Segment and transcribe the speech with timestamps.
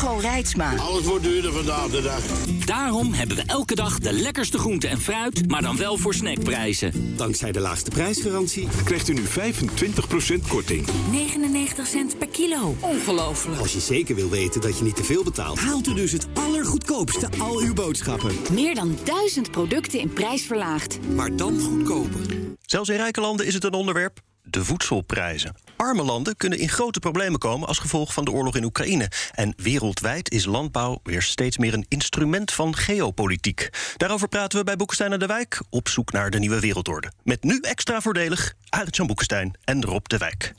[0.00, 0.76] Hugo Reitsma.
[0.76, 2.20] Alles wordt duurder vandaag de dag.
[2.64, 7.16] Daarom hebben we elke dag de lekkerste groenten en fruit, maar dan wel voor snackprijzen.
[7.16, 10.88] Dankzij de laagste prijsgarantie krijgt u nu 25% korting.
[11.10, 12.76] 99 cent per kilo.
[12.80, 13.60] Ongelooflijk.
[13.60, 16.26] Als je zeker wil weten dat je niet te veel betaalt, haalt u dus het
[16.34, 18.34] allergoedkoopste al uw boodschappen.
[18.52, 20.98] Meer dan duizend producten in prijs verlaagd.
[21.14, 22.20] Maar dan goedkoper.
[22.60, 24.20] Zelfs in rijke landen is het een onderwerp.
[24.42, 25.54] De voedselprijzen.
[25.80, 29.10] Arme landen kunnen in grote problemen komen als gevolg van de oorlog in Oekraïne.
[29.34, 33.70] En wereldwijd is landbouw weer steeds meer een instrument van geopolitiek.
[33.96, 37.12] Daarover praten we bij Boekenstein en de Wijk op zoek naar de nieuwe wereldorde.
[37.22, 40.54] Met nu extra voordelig Arend-Jan Boekenstein en Rob de Wijk.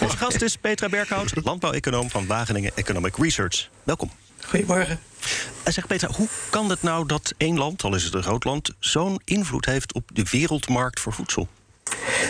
[0.00, 3.68] Onze gast is Petra Berghout, landbouweconoom van Wageningen Economic Research.
[3.82, 4.10] Welkom.
[4.40, 5.00] Goedemorgen.
[5.62, 8.44] En zeg Petra, hoe kan het nou dat één land, al is het een groot
[8.44, 11.48] land, zo'n invloed heeft op de wereldmarkt voor voedsel?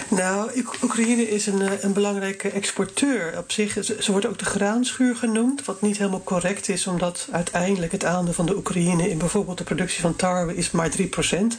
[0.08, 3.84] Nou, Oekraïne is een, eh, een belangrijke exporteur op zich.
[3.84, 8.32] Ze wordt ook de graanschuur genoemd, wat niet helemaal correct is, omdat uiteindelijk het aandeel
[8.32, 11.58] van de Oekraïne in bijvoorbeeld de productie van tarwe is maar 3%.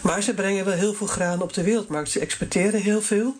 [0.00, 2.10] Maar ze brengen wel heel veel graan op de wereldmarkt.
[2.10, 3.34] Ze exporteren heel veel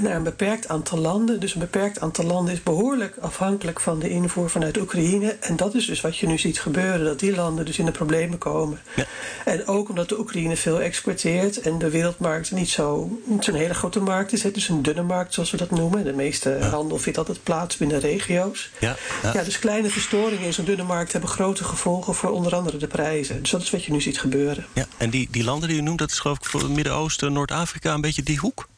[0.00, 1.40] naar een beperkt aantal landen.
[1.40, 5.36] Dus een beperkt aantal landen is behoorlijk afhankelijk van de invoer vanuit Oekraïne.
[5.40, 7.90] En dat is dus wat je nu ziet gebeuren, dat die landen dus in de
[7.90, 8.80] problemen komen.
[8.96, 9.04] Ja.
[9.44, 14.00] En ook omdat de Oekraïne veel exporteert en de wereldmarkt niet zo'n zo hele grote
[14.00, 14.42] markt is.
[14.42, 16.04] Het is een dunne markt, zoals we dat noemen.
[16.04, 18.70] De meeste handel vindt altijd plaats binnen regio's.
[18.78, 19.42] Ja, ja.
[19.42, 23.40] dus kleine verstoringen in zo'n dunne markt hebben grote gevolgen voor onder andere de prijzen.
[23.40, 24.66] Dus dat is wat je nu ziet gebeuren.
[24.72, 27.32] Ja, en die, die landen die u noemt, dat is geloof ik voor het Midden-Oosten,
[27.32, 28.68] Noord-Afrika, een beetje die hoek?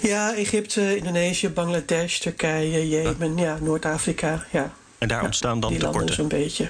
[0.00, 4.44] Ja, Egypte, Indonesië, Bangladesh, Turkije, Jemen, ja, Noord-Afrika.
[4.52, 4.72] Ja.
[4.98, 5.98] En daar ontstaan dan die tekorten?
[6.00, 6.68] landen zo'n beetje.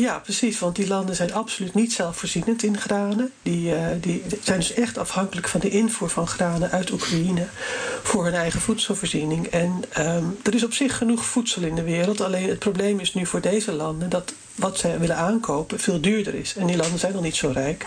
[0.00, 3.32] Ja, precies, want die landen zijn absoluut niet zelfvoorzienend in granen.
[3.42, 7.46] Die, uh, die zijn dus echt afhankelijk van de invoer van granen uit Oekraïne
[8.02, 9.46] voor hun eigen voedselvoorziening.
[9.46, 12.20] En um, er is op zich genoeg voedsel in de wereld.
[12.20, 16.34] Alleen het probleem is nu voor deze landen dat wat zij willen aankopen veel duurder
[16.34, 16.56] is.
[16.56, 17.86] En die landen zijn al niet zo rijk.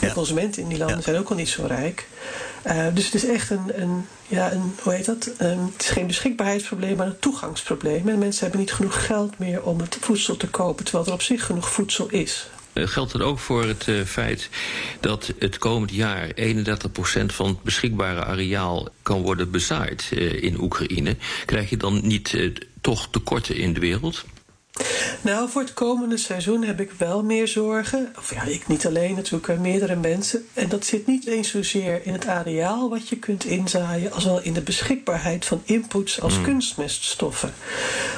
[0.00, 0.12] De ja.
[0.12, 1.02] consumenten in die landen ja.
[1.02, 2.06] zijn ook al niet zo rijk.
[2.66, 5.30] Uh, dus het is echt een, een, ja, een hoe heet dat?
[5.40, 8.08] Um, het is geen beschikbaarheidsprobleem, maar een toegangsprobleem.
[8.08, 11.22] En mensen hebben niet genoeg geld meer om het voedsel te kopen, terwijl er op
[11.22, 12.48] zich genoeg voedsel is.
[12.72, 14.48] Uh, geldt dat ook voor het uh, feit
[15.00, 16.30] dat het komend jaar 31%
[17.26, 21.16] van het beschikbare areaal kan worden bezaaid in Oekraïne?
[21.44, 22.36] Krijg je dan niet
[22.80, 24.24] toch tekorten in de wereld?
[25.22, 28.12] Nou, voor het komende seizoen heb ik wel meer zorgen.
[28.18, 30.46] Of ja, ik niet alleen, natuurlijk meerdere mensen.
[30.52, 34.42] En dat zit niet eens zozeer in het areaal wat je kunt inzaaien, als wel
[34.42, 36.44] in de beschikbaarheid van inputs als mm.
[36.44, 37.52] kunstmeststoffen.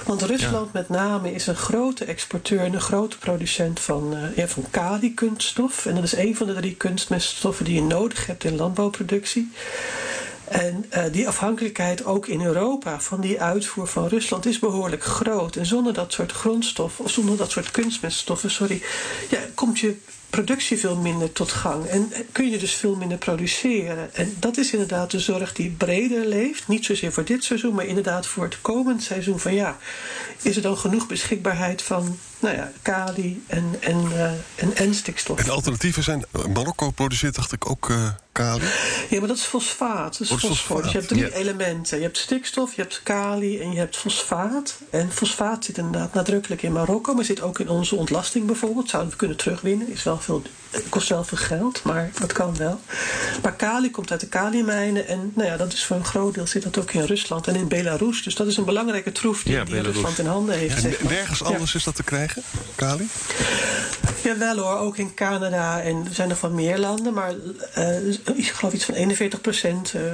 [0.05, 0.81] Want Rusland ja.
[0.81, 5.87] met name is een grote exporteur en een grote producent van, uh, ja, van kali-kunststof.
[5.87, 9.51] En dat is een van de drie kunstmeststoffen die je nodig hebt in landbouwproductie.
[10.49, 15.57] En uh, die afhankelijkheid ook in Europa van die uitvoer van Rusland is behoorlijk groot.
[15.57, 18.83] En zonder dat soort grondstoffen, of zonder dat soort kunstmeststoffen, sorry,
[19.31, 19.97] ja, komt je
[20.31, 21.87] productie veel minder tot gang.
[21.87, 24.15] En kun je dus veel minder produceren.
[24.15, 26.69] En dat is inderdaad de zorg die breder leeft.
[26.69, 29.41] Niet zozeer voor dit seizoen, maar inderdaad voor het komend seizoen.
[29.41, 29.79] Van ja,
[30.43, 34.25] is er dan genoeg beschikbaarheid van nou ja, kali en, en, uh,
[34.55, 35.39] en, en stikstof?
[35.39, 36.25] En alternatieven zijn.
[36.53, 37.89] Marokko produceert, dacht ik, ook.
[37.89, 38.09] Uh...
[38.35, 38.65] Kali?
[39.11, 40.13] Ja, maar dat is fosfaat.
[40.13, 40.51] Dat is fosfor.
[40.51, 40.83] fosfaat.
[40.83, 41.31] Dus je hebt drie ja.
[41.31, 41.97] elementen.
[41.97, 44.79] Je hebt stikstof, je hebt kali en je hebt fosfaat.
[44.91, 48.91] En fosfaat zit inderdaad nadrukkelijk in Marokko, maar zit ook in onze ontlasting bijvoorbeeld.
[48.91, 49.89] Zouden we kunnen terugwinnen.
[49.89, 50.43] Is wel veel,
[50.89, 52.81] kost wel veel geld, maar dat kan wel.
[53.43, 56.47] Maar kali komt uit de kaliemijnen en nou ja, dat is voor een groot deel
[56.47, 58.23] zit dat ook in Rusland en in Belarus.
[58.23, 60.75] Dus dat is een belangrijke troef die, ja, die Rusland in handen heeft.
[60.75, 61.13] En zeg maar.
[61.13, 61.79] nergens anders ja.
[61.79, 62.34] is dat te krijgen,
[62.75, 63.09] kali?
[64.23, 67.33] Jawel hoor, ook in Canada en er zijn er van meer landen, maar
[67.79, 70.13] uh, ik geloof iets van 41 procent, uh,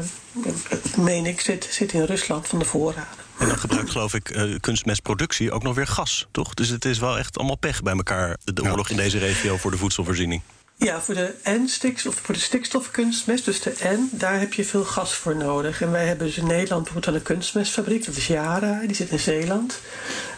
[0.96, 3.18] meen ik, zit, zit in Rusland van de voorraden.
[3.38, 6.54] En dan gebruikt, geloof ik, uh, kunstmestproductie ook nog weer gas, toch?
[6.54, 9.70] Dus het is wel echt allemaal pech bij elkaar, de oorlog in deze regio voor
[9.70, 10.42] de voedselvoorziening.
[10.84, 15.14] Ja, voor de N-stikstof, voor de stikstofkunstmest, dus de N, daar heb je veel gas
[15.14, 15.82] voor nodig.
[15.82, 19.18] En wij hebben dus in Nederland bijvoorbeeld een kunstmestfabriek, dat is Yara, die zit in
[19.18, 19.80] Zeeland.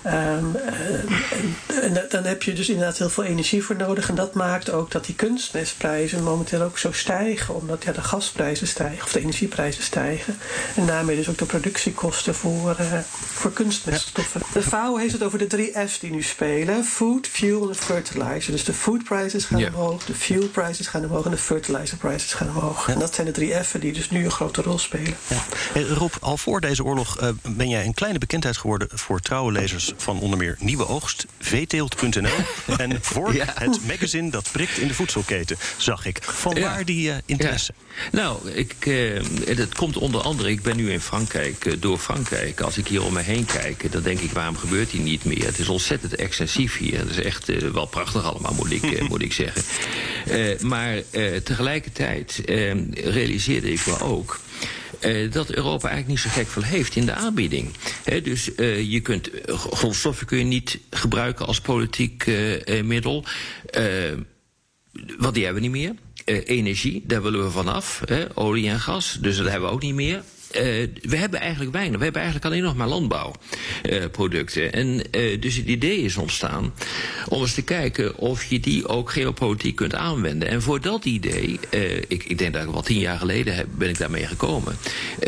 [0.03, 4.09] Ehm, eh, en dan heb je dus inderdaad heel veel energie voor nodig.
[4.09, 7.55] En dat maakt ook dat die kunstmestprijzen momenteel ook zo stijgen.
[7.55, 10.39] Omdat ja, de gasprijzen stijgen of de energieprijzen stijgen.
[10.77, 14.43] En daarmee dus ook de productiekosten voor, uh, voor kunstmeststoffen.
[14.53, 16.85] De FAO heeft het over de drie F's die nu spelen.
[16.85, 18.53] Food, fuel en fertilizer.
[18.53, 22.33] Dus de food prices gaan omhoog, de fuel prices gaan omhoog en de fertilizer prices
[22.33, 22.89] gaan omhoog.
[22.89, 25.17] En dat zijn de drie F's die dus nu een grote rol spelen.
[25.73, 29.53] Hey, Rob, al voor deze oorlog uh, ben jij een kleine bekendheid geworden voor trouwe
[29.53, 32.31] lezers van onder meer Nieuwe Oogst, veeteelt.nl
[32.77, 33.47] en voor ja.
[33.55, 36.19] het magazine dat prikt in de voedselketen, zag ik.
[36.23, 36.85] Van waar ja.
[36.85, 37.75] die uh, interesse?
[38.13, 42.61] Nou, ik, uh, het komt onder andere, ik ben nu in Frankrijk, door Frankrijk.
[42.61, 45.45] Als ik hier om me heen kijk, dan denk ik, waarom gebeurt hier niet meer?
[45.45, 46.99] Het is ontzettend extensief hier.
[46.99, 49.63] Het is echt wel prachtig allemaal, moet ik, moet ik zeggen.
[50.69, 51.03] maar
[51.43, 52.43] tegelijkertijd
[52.95, 54.41] realiseerde ik me ook
[55.05, 57.71] uh, dat Europa eigenlijk niet zo gek veel heeft in de aanbieding.
[58.05, 63.25] He, dus uh, je kunt grondstoffen kun je niet gebruiken als politiek uh, middel.
[65.19, 65.95] Wat die hebben we niet meer.
[66.45, 68.03] energie, daar willen we vanaf.
[68.05, 70.23] Hè, olie en gas, dus dat hebben we ook niet meer.
[70.57, 70.63] Uh,
[71.03, 71.99] we hebben eigenlijk weinig.
[71.99, 74.73] We hebben eigenlijk alleen nog maar landbouwproducten.
[74.73, 76.75] En uh, dus het idee is ontstaan
[77.29, 80.49] om eens te kijken of je die ook geopolitiek kunt aanwenden.
[80.49, 81.61] En voor dat idee,
[82.09, 84.77] ik, ik denk dat ik wel tien jaar geleden ben ik daarmee gekomen.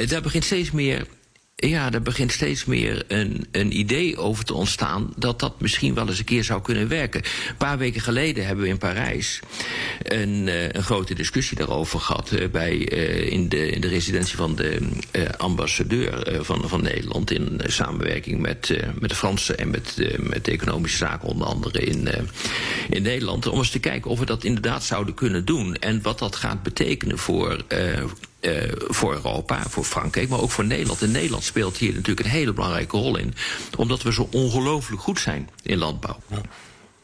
[0.07, 1.07] daar begint steeds meer
[1.69, 6.09] ja, er begint steeds meer een, een idee over te ontstaan dat dat misschien wel
[6.09, 7.23] eens een keer zou kunnen werken.
[7.49, 9.41] Een paar weken geleden hebben we in Parijs
[10.03, 14.37] een, uh, een grote discussie daarover gehad uh, bij, uh, in, de, in de residentie
[14.37, 14.79] van de
[15.37, 20.97] ambassadeur van, van Nederland in samenwerking met, met de Fransen en met, met de economische
[20.97, 22.09] zaken onder andere in,
[22.89, 23.47] in Nederland.
[23.47, 26.63] Om eens te kijken of we dat inderdaad zouden kunnen doen en wat dat gaat
[26.63, 28.03] betekenen voor uh,
[28.77, 31.03] voor Europa, voor Frankrijk, maar ook voor Nederland.
[31.03, 33.35] En Nederland speelt hier natuurlijk een hele belangrijke rol in,
[33.77, 36.19] omdat we zo ongelooflijk goed zijn in landbouw.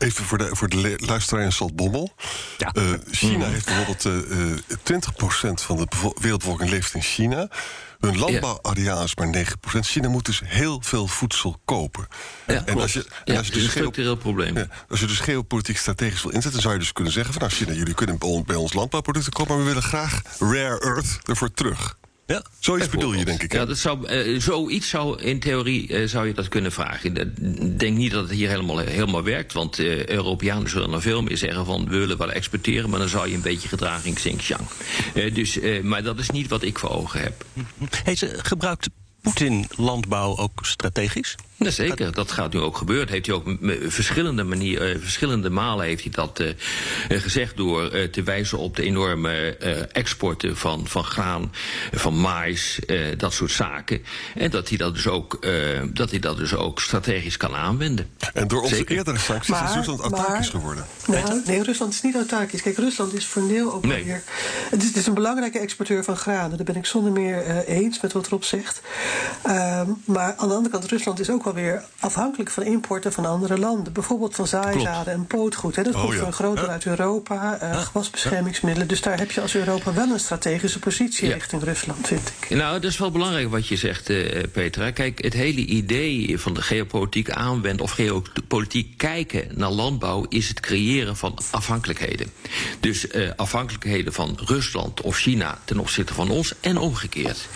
[0.00, 2.14] Even voor de, voor de luisteraar in Saltbommel.
[2.58, 2.72] Ja.
[2.74, 3.52] Uh, China mm.
[3.52, 7.48] heeft bijvoorbeeld uh, 20% van de wereldbevolking leeft in China.
[8.00, 9.80] Hun landbouwareaal is maar 9%.
[9.80, 12.06] China moet dus heel veel voedsel kopen.
[12.46, 14.56] Ja, en als je, en als je dus een structureel probleem.
[14.56, 16.60] Ja, als je dus geopolitiek strategisch wil inzetten...
[16.60, 17.42] zou je dus kunnen zeggen van...
[17.42, 19.54] nou China, jullie kunnen bij ons landbouwproducten kopen...
[19.54, 21.98] maar we willen graag rare earth ervoor terug.
[22.30, 23.52] Ja, zoiets bedoel je, denk ik.
[23.52, 27.14] Ja, dat zou, uh, zoiets zou in theorie uh, zou je dat kunnen vragen.
[27.14, 29.52] Ik denk niet dat het hier helemaal, helemaal werkt.
[29.52, 31.88] Want uh, Europeanen zullen nog veel meer zeggen van...
[31.88, 34.68] we willen wel exporteren, maar dan zou je een beetje gedraging Xinjiang.
[35.32, 37.44] dus, maar dat is niet wat ik voor ogen heb.
[38.04, 38.88] Hey, ze gebruikt
[39.20, 41.34] Poetin landbouw ook strategisch?
[41.64, 43.08] Ja, zeker, dat gaat nu ook gebeuren.
[43.08, 43.48] Heeft hij ook
[43.86, 46.50] verschillende, manieren, uh, verschillende malen heeft hij dat uh,
[47.08, 49.56] gezegd door uh, te wijzen op de enorme
[49.92, 51.52] exporten van, van graan,
[51.92, 52.78] van mais,
[53.16, 54.02] dat soort zaken.
[54.34, 55.46] En dat hij dat dus ook,
[55.92, 58.08] dat hij dat dus ook strategisch kan aanwenden.
[58.32, 58.96] En door onze zeker.
[58.96, 60.86] eerdere sancties maar, is Rusland autarkisch geworden.
[61.06, 62.62] Nou, nee, Rusland is niet autarkisch.
[62.62, 64.04] Kijk, Rusland is voor deel ook nee.
[64.04, 64.22] weer.
[64.70, 66.56] Het is, het is, een belangrijke exporteur van granen.
[66.56, 68.80] Daar ben ik zonder meer eens met wat erop zegt.
[69.42, 73.26] Ehm, maar aan de andere kant, Rusland is ook wel weer afhankelijk van importen van
[73.26, 73.92] andere landen.
[73.92, 75.76] Bijvoorbeeld van zaaizaden en pootgoed.
[75.76, 75.82] Hè.
[75.82, 77.58] Dat oh, komt voor een groot deel uit Europa.
[77.62, 78.88] Uh, gewasbeschermingsmiddelen.
[78.88, 82.56] Dus daar heb je als Europa wel een strategische positie richting Rusland, vind ik.
[82.56, 84.90] Nou, dat is wel belangrijk wat je zegt, uh, Petra.
[84.90, 87.84] Kijk, het hele idee van de geopolitiek aanwenden...
[87.84, 90.26] of geopolitiek kijken naar landbouw...
[90.28, 92.26] is het creëren van afhankelijkheden.
[92.80, 97.48] Dus uh, afhankelijkheden van Rusland of China ten opzichte van ons en omgekeerd.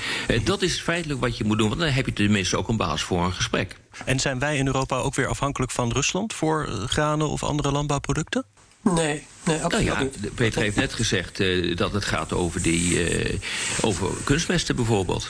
[0.44, 3.02] dat is feitelijk wat je moet doen, want dan heb je tenminste ook een basis
[3.02, 3.76] voor een gesprek.
[4.04, 7.72] En zijn wij in Europa ook weer afhankelijk van Rusland voor eh, granen of andere
[7.72, 8.44] landbouwproducten?
[8.80, 10.34] Nee, nee absoluut nou ja, niet.
[10.34, 13.40] Peter heeft net gezegd uh, dat het gaat over, die, uh,
[13.80, 15.28] over kunstmesten bijvoorbeeld.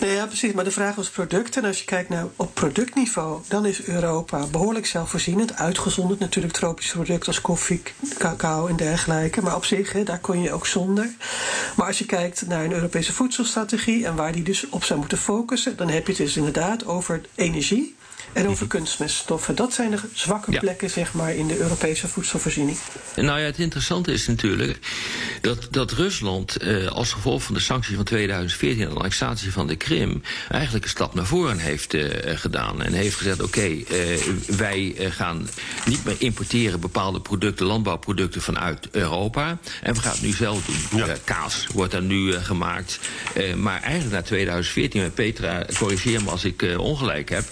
[0.00, 0.52] Nee, ja, precies.
[0.52, 1.62] Maar de vraag was producten.
[1.62, 5.54] En als je kijkt naar op productniveau, dan is Europa behoorlijk zelfvoorzienend.
[5.54, 7.82] Uitgezonderd natuurlijk tropische producten als koffie,
[8.18, 9.42] cacao en dergelijke.
[9.42, 11.10] Maar op zich, hè, daar kon je ook zonder.
[11.76, 15.18] Maar als je kijkt naar een Europese voedselstrategie en waar die dus op zou moeten
[15.18, 17.96] focussen, dan heb je het dus inderdaad over energie
[18.32, 19.54] en over kunstmeststoffen.
[19.54, 22.78] Dat zijn de zwakke plekken zeg maar, in de Europese voedselvoorziening.
[23.16, 24.78] Nou ja, het interessante is natuurlijk
[25.40, 29.66] dat, dat Rusland eh, als gevolg van de sancties van 2014 en de annexatie van
[29.66, 32.82] de Krim eigenlijk een stap naar voren heeft eh, gedaan.
[32.82, 34.18] En heeft gezegd: oké, okay, eh,
[34.56, 35.48] wij eh, gaan
[35.86, 39.58] niet meer importeren bepaalde producten, landbouwproducten vanuit Europa.
[39.82, 40.98] En we gaan het nu zelf doen.
[40.98, 41.16] Ja.
[41.24, 42.98] kaas wordt er nu gemaakt.
[43.56, 47.44] maar eigenlijk na 2014, met Petra, corrigeer me als ik ongelijk heb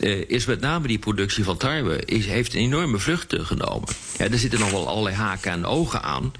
[0.00, 3.88] uh, is met name die productie van tarwe is, heeft een enorme vlucht genomen.
[4.18, 6.32] Ja, er zitten nog wel allerlei haken en ogen aan.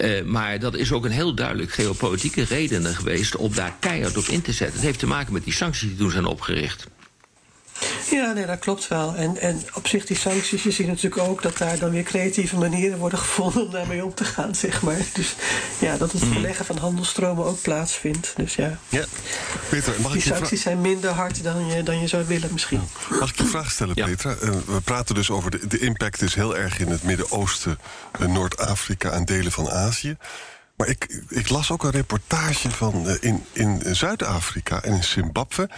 [0.00, 4.24] Uh, maar dat is ook een heel duidelijk geopolitieke reden geweest om daar keihard op
[4.24, 4.76] in te zetten.
[4.76, 6.86] Het heeft te maken met die sancties die toen zijn opgericht.
[8.10, 9.14] Ja, nee, dat klopt wel.
[9.14, 12.56] En, en op zich die sancties, je ziet natuurlijk ook dat daar dan weer creatieve
[12.56, 15.00] manieren worden gevonden om daarmee om te gaan, zeg maar.
[15.12, 15.34] Dus
[15.78, 18.32] ja, dat het verleggen van handelstromen ook plaatsvindt.
[18.36, 18.78] Dus ja.
[18.88, 19.04] ja.
[19.68, 22.48] Peter, mag die ik je sancties zijn minder hard dan je, dan je zou willen
[22.52, 22.80] misschien.
[23.20, 24.06] Mag ik je een vraag stellen, Ja.
[24.06, 24.30] Petra?
[24.30, 27.78] Eh, we praten dus over de, de impact is heel erg in het Midden-Oosten,
[28.20, 30.16] eh, Noord-Afrika en delen van Azië.
[30.76, 35.68] Maar ik, ik las ook een reportage van eh, in, in Zuid-Afrika en in Zimbabwe.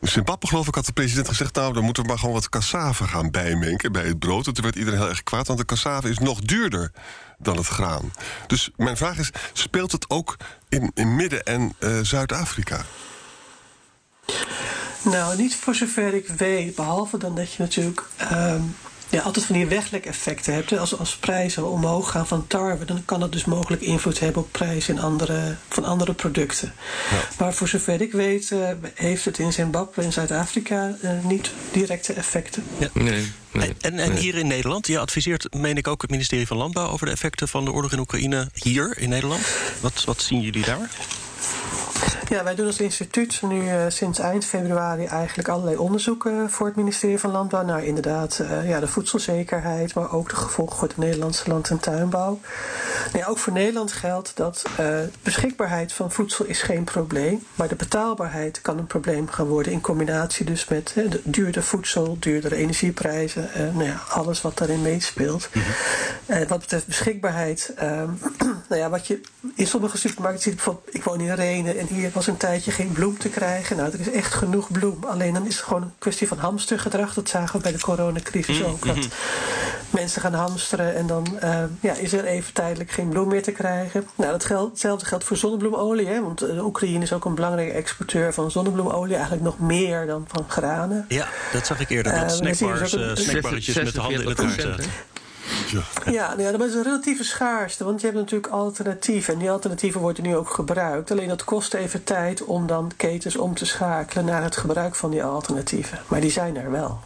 [0.00, 1.54] Zimbabwe, geloof ik, had de president gezegd...
[1.54, 4.46] nou, dan moeten we maar gewoon wat cassave gaan bijmenken bij het brood.
[4.46, 6.92] En toen werd iedereen heel erg kwaad, want de cassave is nog duurder
[7.38, 8.12] dan het graan.
[8.46, 10.36] Dus mijn vraag is, speelt het ook
[10.68, 12.84] in, in Midden- en eh, Zuid-Afrika?
[15.02, 16.74] Nou, niet voor zover ik weet.
[16.74, 18.62] Behalve dan dat je natuurlijk ehm,
[19.08, 20.78] ja, altijd van die weglek-effecten hebt.
[20.78, 24.52] Als, als prijzen omhoog gaan van tarwe, dan kan dat dus mogelijk invloed hebben op
[24.52, 26.74] prijzen in andere, van andere producten.
[27.38, 32.12] Maar voor zover ik weet, eh, heeft het in Zimbabwe en Zuid-Afrika eh, niet directe
[32.12, 32.64] effecten.
[32.92, 34.18] Nee, nee, En, en nee.
[34.18, 37.48] hier in Nederland, je adviseert, meen ik ook, het ministerie van Landbouw over de effecten
[37.48, 39.46] van de oorlog in Oekraïne hier in Nederland.
[39.80, 40.90] Wat, wat zien jullie daar?
[42.28, 46.76] Ja, wij doen als instituut nu eh, sinds eind februari eigenlijk allerlei onderzoeken voor het
[46.76, 47.64] ministerie van Landbouw.
[47.64, 51.78] naar inderdaad, eh, ja, de voedselzekerheid, maar ook de gevolgen voor de Nederlandse land- en
[51.78, 52.38] tuinbouw.
[53.12, 57.74] Nou ook voor Nederland geldt dat eh, beschikbaarheid van voedsel is geen probleem, maar de
[57.74, 62.56] betaalbaarheid kan een probleem gaan worden in combinatie dus met eh, de duurder voedsel, duurdere
[62.56, 65.48] energieprijzen, eh, nou ja, alles wat daarin meespeelt.
[66.26, 68.10] En wat betreft beschikbaarheid, ehm,
[68.68, 69.20] nou ja, wat je
[69.54, 72.92] in sommige supermarkten ziet, bijvoorbeeld, ik woon in Renen en hier was een tijdje geen
[72.92, 73.76] bloem te krijgen.
[73.76, 75.04] Nou, er is echt genoeg bloem.
[75.04, 77.14] Alleen dan is het gewoon een kwestie van hamstergedrag.
[77.14, 78.86] Dat zagen we bij de coronacrisis ook.
[78.86, 79.08] Dat
[80.00, 83.52] mensen gaan hamsteren en dan eh, ja, is er even tijdelijk geen bloem meer te
[83.52, 84.06] krijgen.
[84.14, 86.06] Nou, dat geldt, hetzelfde geldt voor zonnebloemolie.
[86.06, 89.14] Hè, want eh, Oekraïne is ook een belangrijke exporteur van zonnebloemolie.
[89.14, 91.04] Eigenlijk nog meer dan van granen.
[91.08, 92.12] Ja, dat zag ik eerder.
[92.12, 94.84] Eh, Dat dus snackbars, een- eh, snackbarretjes met de handen in het 46%, hart.
[94.84, 94.90] hè?
[95.72, 96.12] Ja.
[96.12, 99.32] Ja, nou ja, dat is een relatieve schaarste, want je hebt natuurlijk alternatieven.
[99.34, 101.10] En die alternatieven worden nu ook gebruikt.
[101.10, 105.10] Alleen dat kost even tijd om dan ketens om te schakelen naar het gebruik van
[105.10, 105.98] die alternatieven.
[106.08, 107.00] Maar die zijn er wel.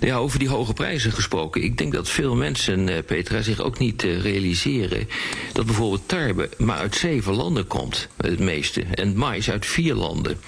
[0.00, 1.62] Ja, over die hoge prijzen gesproken.
[1.62, 5.08] Ik denk dat veel mensen, eh, Petra, zich ook niet eh, realiseren
[5.52, 8.82] dat bijvoorbeeld tarwe maar uit zeven landen komt, het meeste.
[8.82, 10.38] En mais uit vier landen.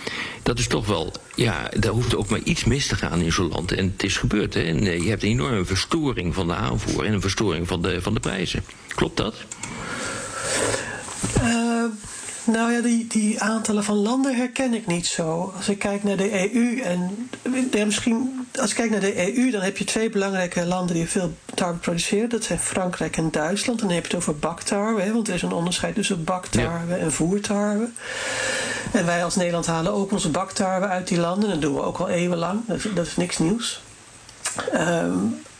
[0.42, 3.48] Dat is toch wel, ja, daar hoeft ook maar iets mis te gaan in zo'n
[3.48, 3.72] land.
[3.72, 4.62] En het is gebeurd, hè.
[4.62, 8.14] En je hebt een enorme verstoring van de aanvoer en een verstoring van de, van
[8.14, 8.64] de prijzen.
[8.94, 9.34] Klopt dat?
[12.52, 15.52] Nou ja, die, die aantallen van landen herken ik niet zo.
[15.56, 17.28] Als ik kijk naar de EU en
[17.70, 21.08] ja, misschien als ik kijk naar de EU, dan heb je twee belangrijke landen die
[21.08, 22.28] veel tarwe produceren.
[22.28, 23.80] Dat zijn Frankrijk en Duitsland.
[23.80, 26.94] En dan heb je het over baktarwe, hè, want er is een onderscheid tussen baktarwe
[26.94, 27.88] en voertarwe.
[28.92, 31.48] En wij als Nederland halen ook onze baktarwe uit die landen.
[31.48, 32.60] Dat doen we ook al eeuwenlang.
[32.66, 33.82] Dat is, dat is niks nieuws.
[34.72, 35.16] Ehm,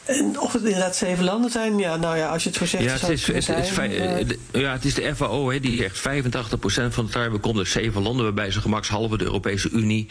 [0.08, 2.84] en of het inderdaad zeven landen zijn, ja, nou ja, als je het zo zegt.
[2.84, 5.98] Ja, het is, kunnen het, is, de- ja, het is de FAO hè, die zegt
[5.98, 10.06] 85% van de tarwe komt uit zeven landen, waarbij ze gemakshalve de Europese Unie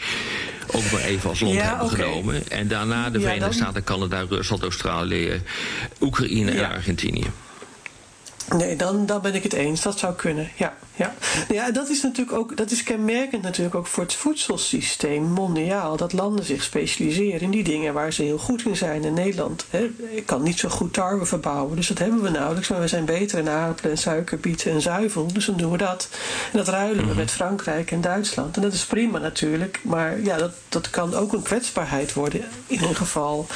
[0.72, 2.48] ook maar even als land Ja, hebben genomen.
[2.48, 5.42] En daarna de Ja, Verenigde dan- Staten, Canada, Rusland, Australië,
[6.00, 6.62] Oekraïne Ja.
[6.68, 7.26] en Argentinië.
[8.56, 9.82] Nee, dan, dan ben ik het eens.
[9.82, 10.76] Dat zou kunnen, ja.
[10.98, 11.14] Ja,
[11.48, 15.96] Nou ja dat is natuurlijk ook dat is kenmerkend natuurlijk ook voor het voedselsysteem mondiaal.
[15.96, 19.04] Dat landen zich specialiseren in die dingen waar ze heel goed in zijn.
[19.04, 19.90] In Nederland hè,
[20.24, 22.68] kan niet zo goed tarwe verbouwen, dus dat hebben we nauwelijks.
[22.68, 26.08] Maar we zijn beter in aardappelen en suikerbieten en zuivel, dus dan doen we dat.
[26.52, 28.56] En dat ruilen we met Frankrijk en Duitsland.
[28.56, 32.82] En dat is prima natuurlijk, maar ja, dat, dat kan ook een kwetsbaarheid worden in
[32.82, 33.46] een geval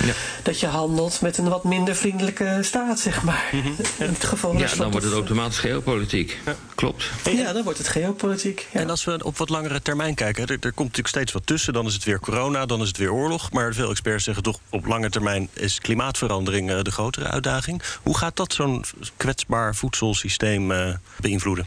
[0.43, 3.51] dat je handelt met een wat minder vriendelijke staat, zeg maar.
[3.99, 6.39] In het geval Ja, dan wordt het automatisch geopolitiek.
[6.75, 7.11] Klopt.
[7.25, 8.69] ja, dan wordt het geopolitiek.
[8.73, 8.81] Ja.
[8.81, 11.73] En als we op wat langere termijn kijken, er, er komt natuurlijk steeds wat tussen.
[11.73, 13.53] Dan is het weer corona, dan is het weer oorlog.
[13.53, 17.83] Maar veel experts zeggen toch op lange termijn is klimaatverandering eh, de grotere uitdaging.
[18.03, 18.85] Hoe gaat dat zo'n
[19.17, 21.67] kwetsbaar voedselsysteem eh, beïnvloeden?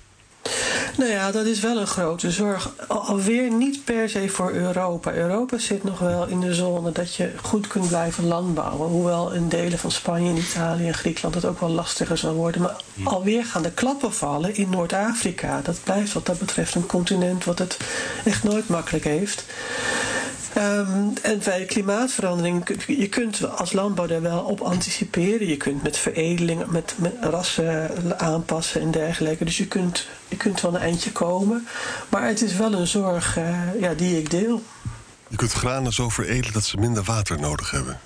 [0.97, 2.69] Nou ja, dat is wel een grote zorg.
[2.87, 5.13] Al- Alweer niet per se voor Europa.
[5.13, 8.89] Europa zit nog wel in de zone dat je goed kunt blijven landbouwen.
[8.89, 12.61] Hoewel in delen van Spanje, en Italië en Griekenland het ook wel lastiger zal worden.
[12.61, 15.61] Maar alweer gaan de klappen vallen in Noord-Afrika.
[15.63, 17.77] Dat blijft wat dat betreft een continent wat het
[18.25, 19.45] echt nooit makkelijk heeft.
[20.55, 25.47] Ehm, en bij klimaatverandering, je kunt als landbouw daar wel op anticiperen.
[25.47, 29.45] Je kunt met veredeling, met, met rassen aanpassen en dergelijke.
[29.45, 31.67] Dus je kunt, je kunt wel een eindje komen.
[32.09, 34.63] Maar het is wel een zorg eh, ja, die ik deel.
[35.27, 37.99] Je kunt granen zo veredelen dat ze minder water nodig hebben.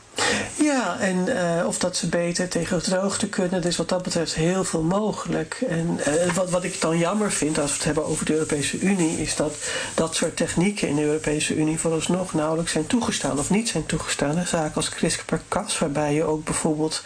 [0.90, 3.62] Ja, en uh, of dat ze beter tegen droogte kunnen.
[3.62, 5.64] Dus wat dat betreft heel veel mogelijk.
[5.68, 8.80] En uh, wat, wat ik dan jammer vind als we het hebben over de Europese
[8.80, 9.56] Unie, is dat
[9.96, 14.48] dat soort technieken in de Europese Unie vooralsnog nauwelijks zijn toegestaan of niet zijn toegestaan.
[14.48, 17.04] Zaken als CRISPR-Cas, waarbij je ook bijvoorbeeld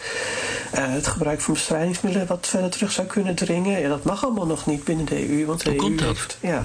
[0.74, 3.80] uh, het gebruik van bestrijdingsmiddelen wat verder terug zou kunnen dringen.
[3.80, 5.46] Ja, dat mag allemaal nog niet binnen de EU.
[5.46, 6.08] Want de Hoe EU komt dat?
[6.08, 6.64] Heeft, ja,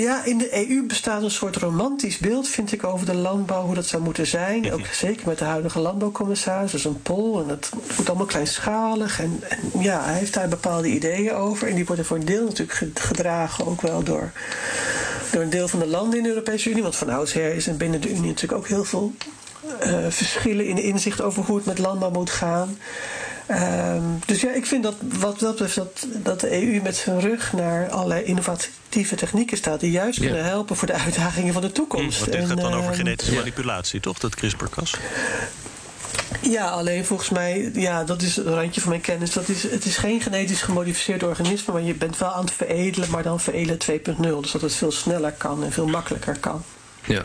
[0.00, 3.74] ja, in de EU bestaat een soort romantisch beeld, vind ik, over de landbouw, hoe
[3.74, 4.72] dat zou moeten zijn.
[4.72, 7.40] Ook zeker met de huidige landbouwcommissaris, dus een Pol.
[7.40, 9.20] En dat moet allemaal kleinschalig.
[9.20, 11.68] En, en, ja, hij heeft daar bepaalde ideeën over.
[11.68, 14.32] En die worden voor een deel natuurlijk gedragen ook wel door,
[15.32, 16.82] door een deel van de landen in de Europese Unie.
[16.82, 19.12] Want van oudsher is er binnen de Unie natuurlijk ook heel veel
[19.86, 22.78] uh, verschillen in de inzicht over hoe het met landbouw moet gaan.
[23.50, 27.20] Um, dus ja, ik vind dat wat dat betreft dat, dat de EU met zijn
[27.20, 30.24] rug naar allerlei innovatieve technieken staat die juist Ja.
[30.26, 32.18] kunnen helpen voor de uitdagingen van de toekomst.
[32.18, 34.18] Want dit En, gaat dan over ehm, genetische manipulatie, toch?
[34.18, 34.94] Dat CRISPR-Cas?
[36.40, 39.32] Ja, alleen volgens mij, ja, dat is het randje van mijn kennis.
[39.32, 43.10] Dat is, het is geen genetisch gemodificeerd organisme, maar je bent wel aan het veredelen,
[43.10, 44.40] maar dan veredelen 2.0.
[44.40, 46.62] Dus dat het veel sneller kan en veel makkelijker kan.
[47.06, 47.22] Ja.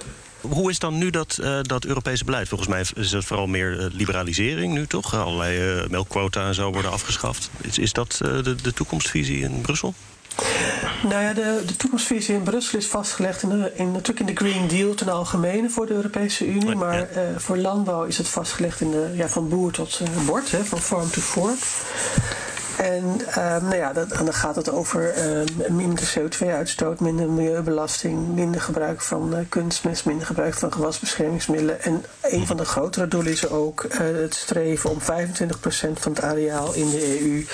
[0.49, 2.47] Hoe is dan nu dat, eh, dat Europese beleid?
[2.47, 5.15] Volgens mij is het vooral meer eh, liberalisering nu, toch?
[5.15, 7.49] Allerlei eh, melkquota en zo worden afgeschaft.
[7.61, 9.93] Is, is dat de, de toekomstvisie in Brussel?
[11.03, 14.35] Nou ja, de, de toekomstvisie in Brussel is vastgelegd in de, in, natuurlijk in de
[14.35, 16.75] Green Deal ten algemene voor de Europese Unie.
[16.75, 20.79] Maar voor landbouw is het vastgelegd in de, ja, van boer tot bord, hè, van
[20.79, 21.59] farm to fork.
[22.77, 28.61] En, ehm, nou ja, dat, dan gaat het over ehm, minder CO2-uitstoot, minder milieubelasting, minder
[28.61, 31.81] gebruik van eh, kunstmest, minder gebruik van gewasbeschermingsmiddelen.
[31.81, 35.03] En een van de grotere doelen is ook eh, het streven om 25%
[35.93, 37.45] van het areaal in de EU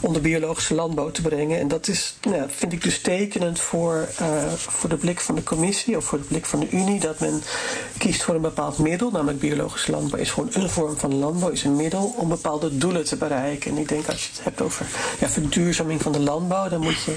[0.00, 1.58] onder biologische landbouw te brengen.
[1.58, 5.42] En dat is, nou, vind ik dus tekenend voor, eh, voor de blik van de
[5.42, 7.42] commissie of voor de blik van de Unie, dat men
[7.98, 11.64] kiest voor een bepaald middel, namelijk biologische landbouw is gewoon een vorm van landbouw, is
[11.64, 13.70] een middel om bepaalde doelen te bereiken.
[13.70, 14.86] En ik denk als je het hebt over
[15.20, 17.14] ja, verduurzaming van de landbouw, dan moet je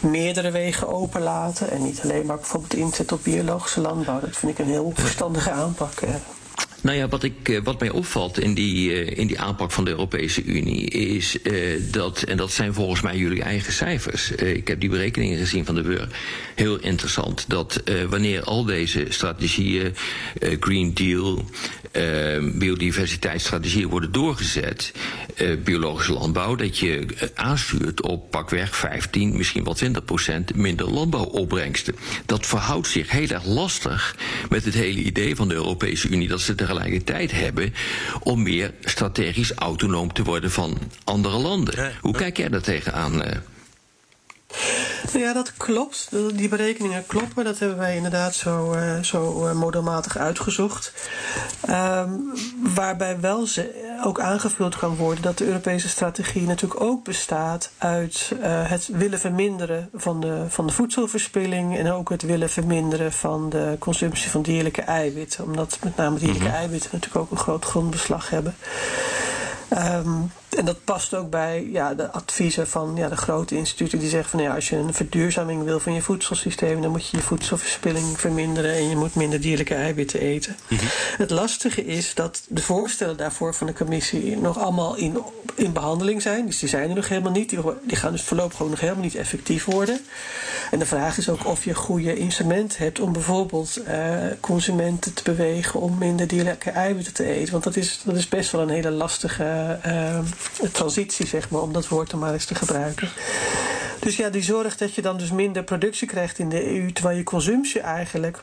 [0.00, 4.20] meerdere wegen openlaten en niet alleen maar bijvoorbeeld inzetten op biologische landbouw.
[4.20, 6.00] Dat vind ik een heel verstandige aanpak.
[6.00, 6.14] eh.
[6.80, 9.84] Nou ja, wat, ik, eh, wat mij opvalt in die, eh, in die aanpak van
[9.84, 11.54] de Europese Unie is eh,
[11.90, 14.30] dat, en dat zijn volgens mij jullie eigen cijfers.
[14.30, 16.08] ik heb die berekeningen gezien van de Weur.
[16.54, 19.94] Heel interessant dat wanneer al deze strategieën,
[20.60, 21.44] Green Deal,
[21.92, 22.04] eh,
[22.54, 24.92] biodiversiteitsstrategieën worden doorgezet,
[25.36, 30.90] eh, biologische landbouw, dat je eh, aanstuurt op pakweg 15, misschien wel 20 procent minder
[30.90, 31.94] landbouwopbrengsten.
[32.26, 34.16] Dat verhoudt zich heel erg lastig
[34.48, 37.74] met het hele idee van de Europese Unie dat ze tegelijkertijd hebben
[38.22, 41.92] om meer strategisch autonoom te worden van andere landen.
[42.00, 43.22] Hoe kijk jij daar tegenaan?
[45.12, 46.08] Nou ja, dat klopt.
[46.34, 47.44] Die berekeningen kloppen.
[47.44, 50.92] Dat hebben wij inderdaad zo, eh, zo eh, modelmatig uitgezocht.
[51.60, 52.10] Ehm,
[52.74, 58.32] waarbij wel ze ook aangevuld kan worden dat de Europese strategie natuurlijk ook bestaat uit
[58.42, 63.50] eh, het willen verminderen van de, van de voedselverspilling en ook het willen verminderen van
[63.50, 65.44] de consumptie van dierlijke eiwitten.
[65.44, 68.56] Omdat met name dierlijke eiwitten natuurlijk ook een groot grondbeslag hebben.
[69.68, 70.20] Ehm,
[70.56, 74.30] en dat past ook bij ja, de adviezen van ja, de grote instituten die zeggen
[74.30, 78.20] van ja, als je een verduurzaming wil van je voedselsysteem, dan moet je je voedselverspilling
[78.20, 80.56] verminderen en je moet minder dierlijke eiwitten eten.
[81.16, 85.18] Het lastige is dat de voorstellen daarvoor van de commissie nog allemaal in,
[85.54, 86.46] in behandeling zijn.
[86.46, 87.50] Dus die zijn er nog helemaal niet.
[87.50, 90.00] Die, die gaan dus voorlopig gewoon nog helemaal niet effectief worden.
[90.70, 94.08] En de vraag is ook of je goede instrumenten hebt om bijvoorbeeld eh,
[94.40, 97.52] consumenten te bewegen om minder dierlijke eiwitten te eten.
[97.52, 100.18] Want dat is, dat is best wel een hele lastige eh,
[100.72, 103.08] transitie, zeg maar, om dat woord dan maar eens te gebruiken.
[104.00, 107.16] Dus ja, die zorg dat je dan dus minder productie krijgt in de EU, terwijl
[107.16, 108.42] je consumptie eigenlijk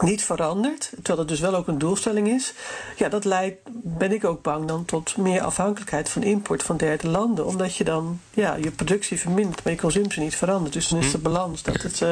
[0.00, 2.52] niet verandert, terwijl het dus wel ook een doelstelling is,
[2.96, 7.08] ja, dat leidt, ben ik ook bang dan, tot meer afhankelijkheid van import van derde
[7.08, 7.46] landen.
[7.46, 10.72] Omdat je dan ja, je productie vermindert, maar je consumptie niet verandert.
[10.72, 12.08] Dus dan is de balans dat het, eh,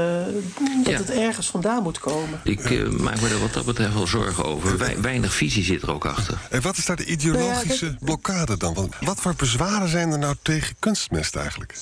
[0.85, 0.97] dat Ja.
[0.99, 2.41] het ergens vandaan moet komen.
[2.45, 4.79] Ik eh, maak me er wat dat betreft wel zorgen over.
[4.79, 6.39] Wei- weinig visie zit er ook achter.
[6.51, 8.75] En wat is daar de ideologische Nou ja, blokkade dan?
[8.75, 11.75] Want wat voor bezwaren zijn er nou tegen kunstmest eigenlijk?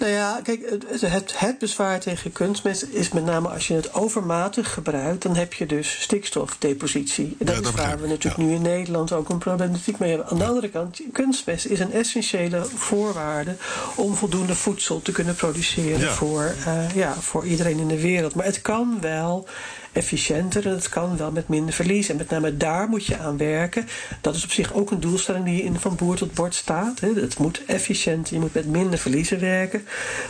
[0.00, 4.72] Nou ja, kijk, het, het, bezwaar tegen kunstmest is met name als je het overmatig
[4.72, 7.36] gebruikt, dan heb je dus stikstofdepositie.
[7.38, 10.08] En dat Ja, dat is waar we natuurlijk nu in Nederland ook een problematiek mee
[10.08, 10.28] hebben.
[10.28, 13.56] Aan de andere kant, kunstmest is een essentiële voorwaarde
[13.94, 18.34] om voldoende voedsel te kunnen produceren voor, eh, ja, voor iedereen in de wereld.
[18.34, 19.48] Maar het kan wel
[19.92, 22.08] efficiënter en het kan wel met minder verlies.
[22.08, 23.88] En met name daar moet je aan werken.
[24.20, 27.00] Dat is op zich ook een doelstelling die in van boer tot bord staat.
[27.00, 29.84] Het moet efficiënt, je moet met minder verliezen werken.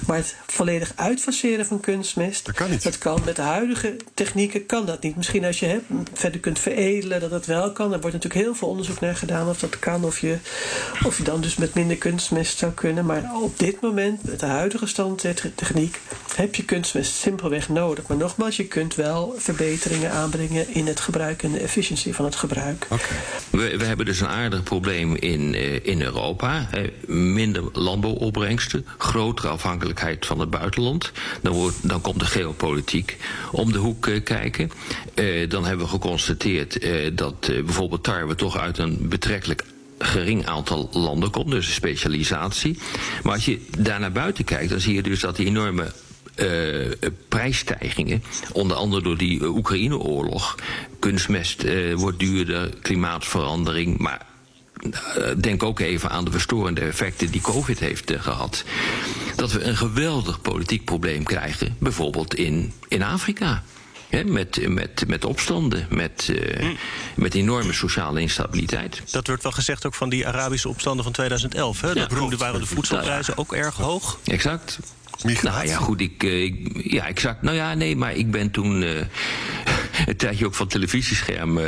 [0.06, 2.82] Maar het volledig uitfaseren van kunstmest, dat kan niet.
[2.82, 5.16] Dat kan met de huidige technieken kan dat niet.
[5.16, 7.92] Misschien als je het verder kunt veredelen, dat het wel kan.
[7.92, 10.04] Er wordt natuurlijk heel veel onderzoek naar gedaan of dat kan.
[10.04, 10.36] Of je,
[11.04, 13.06] of je dan dus met minder kunstmest zou kunnen.
[13.06, 16.00] Maar op dit moment, met de huidige stand techniek,
[16.34, 18.06] heb je kunstmest simpelweg nodig.
[18.06, 22.34] Maar nogmaals, je kunt wel verbeteringen aanbrengen in het gebruik en de efficiëntie van het
[22.34, 22.86] gebruik.
[23.50, 26.68] We, we, hebben dus een aardig probleem in, uh, in Europa.
[27.06, 31.12] minder landbouwopbrengsten, grotere afhankelijkheid van het buitenland.
[31.42, 33.16] Dan, wordt, dan komt de geopolitiek
[33.52, 34.70] om de hoek uh, kijken.
[35.14, 36.86] Uh, dan hebben we geconstateerd
[37.16, 39.64] dat bijvoorbeeld tarwe toch uit een betrekkelijk
[39.98, 42.78] gering aantal landen komt, dus een specialisatie.
[43.22, 45.92] Maar als je daar naar buiten kijkt, dan zie je dus dat die enorme
[46.40, 48.22] uh, prijsstijgingen,
[48.52, 50.54] onder andere door die Oekraïne-oorlog,
[50.98, 54.26] kunstmest uh, wordt duurder, klimaatverandering, maar
[55.36, 58.64] denk ook even aan de verstorende effecten die COVID heeft gehad.
[59.36, 63.62] Dat we een geweldig politiek probleem krijgen, bijvoorbeeld in, in Afrika
[64.24, 66.68] met, met, met opstanden, met, uh,
[67.14, 69.02] met enorme sociale instabiliteit.
[69.10, 71.80] Dat wordt wel gezegd ook van die Arabische opstanden van 2011.
[71.80, 71.88] Hè?
[71.88, 74.18] Ja, dat waren de voedselprijzen ook erg hoog.
[74.24, 74.78] Exact.
[75.22, 77.42] Nou ja, goed, ik, eh, ik, Ja, exact.
[77.42, 78.84] Nou ja, nee, maar ik ben toen.
[80.06, 81.58] Een tijdje ook van televisiescherm.
[81.58, 81.64] Uh,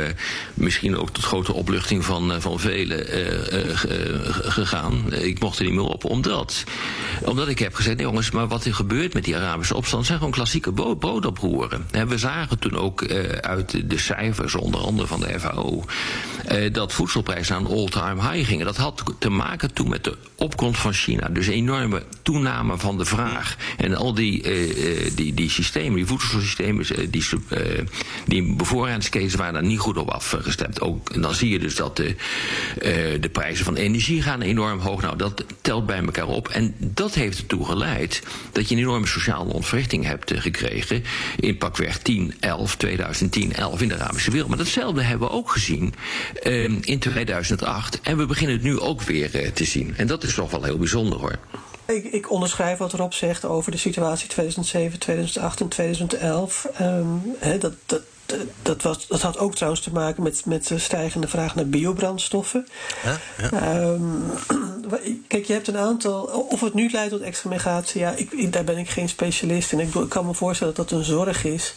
[0.53, 3.05] misschien ook tot grote opluchting van, van velen
[4.31, 5.13] gegaan.
[5.13, 6.63] Ik mocht er niet meer op, omdat.
[7.21, 10.05] Omdat ik heb gezegd: nee, jongens, maar wat er gebeurt met die Arabische opstand.
[10.05, 11.87] zijn gewoon klassieke broodoproeren.
[12.07, 13.07] We zagen toen ook
[13.41, 15.83] uit de cijfers, onder andere van de FAO.
[16.71, 18.65] dat voedselprijzen aan all-time high gingen.
[18.65, 21.29] Dat had te maken toen met de opkomst van China.
[21.29, 23.55] Dus enorme toename van de vraag.
[23.77, 24.43] En al die,
[25.15, 27.23] die, die systemen, die voedselsystemen, die,
[28.25, 30.81] die bevoorradingsketens waren daar niet goed op afgestemd.
[30.81, 32.15] Ook, en dan zie je dus dat de,
[33.19, 35.01] de prijzen van energie gaan enorm hoog.
[35.01, 36.47] Nou, dat telt bij elkaar op.
[36.47, 41.03] En dat heeft ertoe geleid dat je een enorme sociale ontwrichting hebt gekregen
[41.39, 44.49] in pakweg 10, 11, 2010, 11 in de Arabische wereld.
[44.49, 45.93] Maar datzelfde hebben we ook gezien
[46.81, 47.99] in 2008.
[48.01, 49.93] En we beginnen het nu ook weer te zien.
[49.97, 51.39] En dat is toch wel heel bijzonder hoor.
[51.85, 56.67] Ik, ik, onderschrijf wat Rob zegt over de situatie 2007, 2008 en 2011.
[56.81, 58.01] Um, he, dat, dat,
[58.61, 62.67] dat, was, dat had ook trouwens te maken met, met de stijgende vraag naar biobrandstoffen.
[63.03, 63.19] Ja,
[63.51, 63.71] ja.
[63.83, 64.31] Um,
[65.27, 66.23] kijk, je hebt een aantal.
[66.49, 69.79] Of het nu leidt tot extremigratie, ja, ik, daar ben ik geen specialist in.
[69.79, 71.73] Ik, ik, kan me voorstellen dat dat een zorg is.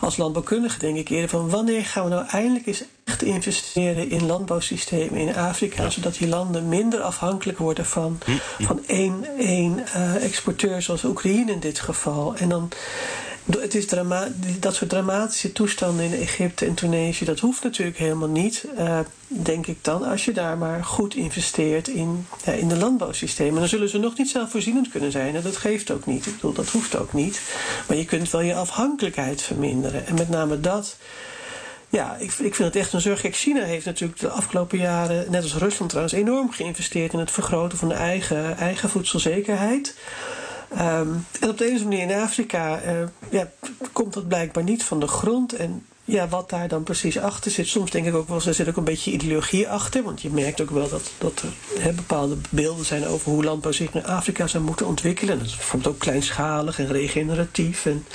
[0.00, 4.26] Als landbouwkundige denk ik eerder van wanneer gaan we nou eindelijk eens echt investeren in
[4.26, 8.64] landbouwsystemen in Afrika, zodat die landen minder afhankelijk worden van, hm.
[8.64, 12.34] van één, één uh, exporteur, zoals Oekraïne in dit geval.
[12.36, 12.68] En dan
[13.44, 18.28] het is drama dat soort dramatische toestanden in Egypte en Tunesië, dat hoeft natuurlijk helemaal
[18.28, 18.64] niet.
[18.78, 18.98] Uh,
[19.28, 23.60] denk ik dan, als je daar maar goed investeert in, ja, in de landbouwsystemen.
[23.60, 25.36] Dan zullen ze nog niet zelfvoorzienend kunnen zijn.
[25.36, 26.26] En dat geeft ook niet.
[26.26, 27.40] Ik bedoel, dat hoeft ook niet.
[27.88, 30.06] Maar je kunt wel je afhankelijkheid verminderen.
[30.06, 30.96] En met name dat.
[31.88, 33.20] Ja, ik, ik vind het echt een zorg.
[33.30, 37.78] China heeft natuurlijk de afgelopen jaren, net als Rusland trouwens, enorm geïnvesteerd in het vergroten
[37.78, 39.94] van de eigen, eigen voedselzekerheid.
[40.72, 42.92] Um, en op de ene manier in Afrika uh,
[43.30, 43.50] ja,
[43.92, 45.52] komt dat blijkbaar niet van de grond.
[45.52, 47.66] En ja, wat daar dan precies achter zit.
[47.66, 50.02] Soms denk ik ook wel, er zit ook een beetje ideologie achter.
[50.02, 51.42] Want je merkt ook wel dat, dat
[51.80, 55.38] er bepaalde beelden zijn over hoe landbouw zich in Afrika zou moeten ontwikkelen.
[55.38, 57.86] Dat is bijvoorbeeld ook kleinschalig en regeneratief.
[57.86, 58.06] En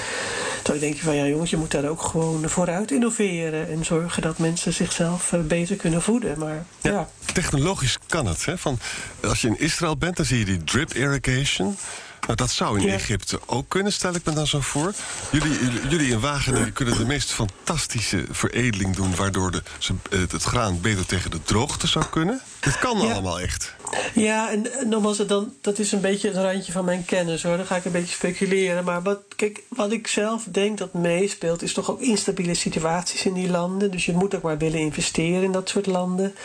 [0.64, 3.70] dan denk je van ja jongens, je moet daar ook gewoon vooruit innoveren.
[3.70, 6.40] En zorgen dat mensen zichzelf eh, beter kunnen voeden.
[6.40, 6.92] Maar ja.
[6.92, 7.10] ja.
[7.34, 8.46] Technologisch kan het.
[8.46, 8.58] Hè?
[8.58, 8.80] Van,
[9.24, 11.78] als je in Israël bent, dan zie je die drip irrigation.
[12.26, 14.94] Nou, dat zou in Egypte ook kunnen, stel ik me dan zo voor.
[15.32, 15.60] Jullie,
[15.90, 19.16] jullie in Wageningen kunnen de meest fantastische veredeling doen...
[19.16, 19.62] waardoor de,
[20.10, 22.42] het graan beter tegen de droogte zou kunnen.
[22.60, 23.76] Het kan allemaal echt.
[24.14, 27.58] Ja, en, nogmaals, dan, dat is een beetje het randje van mijn kennis hoor.
[27.58, 28.84] Dan ga ik een beetje speculeren.
[28.84, 33.34] Maar wat, kijk, wat ik zelf denk dat meespeelt, is toch ook instabiele situaties in
[33.34, 33.92] die landen.
[33.92, 36.36] Dus je moet ook maar willen investeren in dat soort landen.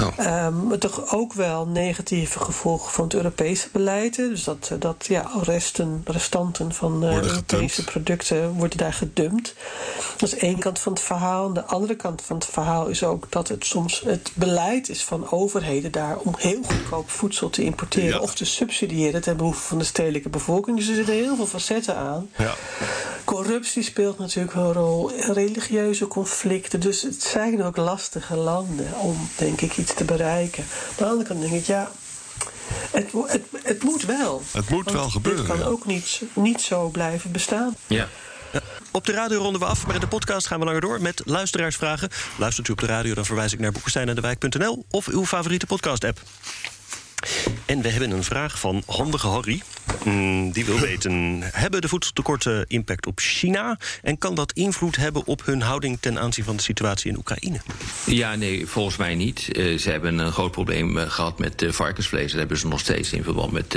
[0.00, 0.44] Oh.
[0.44, 4.16] Um, maar toch ook wel negatieve gevolgen van het Europese beleid.
[4.16, 9.54] Dus dat, dat ja, resten, restanten van uh, Europese producten worden daar gedumpt.
[10.16, 11.52] Dat is één kant van het verhaal.
[11.52, 15.30] De andere kant van het verhaal is ook dat het soms het beleid is van
[15.30, 19.84] overheden daar om heel goedkoop voedsel te importeren of te subsidiëren ten behoeve van de
[19.84, 20.76] stedelijke bevolking.
[20.76, 22.30] Dus er zitten heel veel facetten aan.
[22.36, 22.54] Ja.
[23.24, 26.80] Corruptie speelt natuurlijk een rol, religieuze conflicten.
[26.80, 30.62] Dus het zijn ook lastige landen om, denk ik, iets te bereiken.
[30.62, 31.90] Aan de andere kant denk ik, ja,
[32.90, 34.42] het, het, het moet wel.
[34.52, 35.46] Het moet wel gebeuren.
[35.46, 37.76] Het kan ook niet, niet zo blijven bestaan.
[37.86, 38.08] Ja.
[38.90, 41.22] Op de radio ronden we af, maar in de podcast gaan we langer door met
[41.24, 42.08] luisteraarsvragen.
[42.38, 46.20] Luistert u op de radio, dan verwijs ik naar boekensteinendewijk.nl of uw favoriete podcast-app.
[47.66, 49.62] En we hebben een vraag van Handige Harry.
[50.04, 53.78] Mm, die wil weten: hebben de voedseltekorten impact op China?
[54.02, 57.60] En kan dat invloed hebben op hun houding ten aanzien van de situatie in Oekraïne?
[58.06, 59.48] Ja, nee, volgens mij niet.
[59.52, 62.30] Uh, ze hebben een groot probleem uh, gehad met uh, varkensvlees.
[62.30, 63.74] Dat hebben ze nog steeds in verband met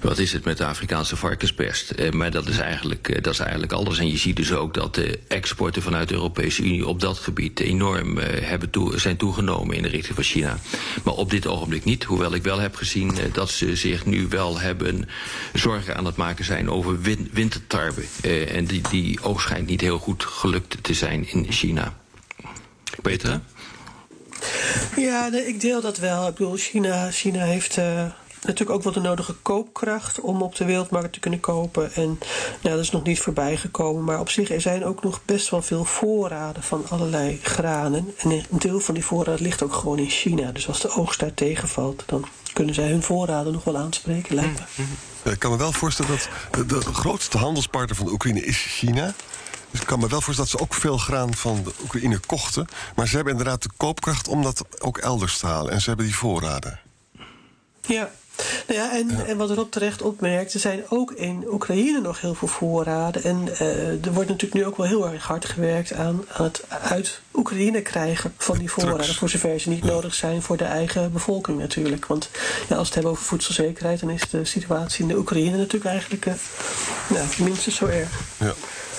[0.00, 1.92] wat is het met de Afrikaanse varkenspest.
[1.96, 3.98] Uh, maar dat is, eigenlijk, uh, dat is eigenlijk alles.
[3.98, 7.60] En je ziet dus ook dat de exporten vanuit de Europese Unie op dat gebied
[7.60, 10.58] enorm uh, hebben zijn toegenomen in de richting van China.
[11.04, 12.04] Maar op dit ogenblik niet.
[12.04, 15.08] Hoewel ik wel heb gezien dat ze zich nu wel hebben
[15.52, 18.04] zorgen aan het maken zijn over win wintertarwe.
[18.48, 21.96] en die, die oogst schijnt niet heel goed gelukt te zijn in China.
[23.02, 23.40] Peter?
[24.96, 26.28] Ja, ik deel dat wel.
[26.28, 27.78] Ik bedoel, China, China heeft
[28.46, 31.94] natuurlijk ook wel de nodige koopkracht om op de wereldmarkt te kunnen kopen.
[31.94, 32.18] En
[32.60, 34.04] nou, dat is nog niet voorbij gekomen.
[34.04, 38.14] Maar op zich er zijn ook nog best wel veel voorraden van allerlei granen.
[38.16, 40.52] En een deel van die voorraden ligt ook gewoon in China.
[40.52, 44.60] Dus als de oogst daar tegenvalt, dan kunnen zij hun voorraden nog wel aanspreken, lijkt
[44.76, 44.84] me.
[45.22, 48.58] Ja, ik kan me wel voorstellen dat de, de grootste handelspartner van de Oekraïne is
[48.58, 49.14] China.
[49.70, 52.66] Dus ik kan me wel voorstellen dat ze ook veel graan van de Oekraïne kochten.
[52.94, 55.72] Maar ze hebben inderdaad de koopkracht om dat ook elders te halen.
[55.72, 56.80] En ze hebben die voorraden.
[57.86, 58.10] Ja,
[58.66, 62.34] nou ja, en, en wat Rob terecht opmerkt, er zijn ook in Oekraïne nog heel
[62.34, 63.22] veel voorraden.
[63.22, 66.64] En uh, er wordt natuurlijk nu ook wel heel erg hard gewerkt aan, aan het
[66.68, 69.14] uit Oekraïne krijgen van die voorraden.
[69.14, 69.90] Voor zover ze niet ja.
[69.90, 72.06] nodig zijn voor de eigen bevolking natuurlijk.
[72.06, 72.30] Want
[72.68, 75.84] ja, als we het hebben over voedselzekerheid, dan is de situatie in de Oekraïne natuurlijk
[75.84, 76.34] eigenlijk uh,
[77.08, 78.08] nou, minstens zo erg.
[78.38, 78.54] Ja.